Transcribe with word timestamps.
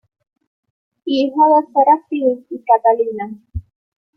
Hijo 1.05 1.43
de 1.59 1.67
Serafín 1.71 2.47
y 2.49 2.63
Catalina. 2.63 3.37